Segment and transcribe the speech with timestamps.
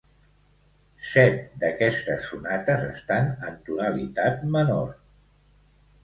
[1.09, 4.89] Set d'aquestes sonates estan en tonalitat menor.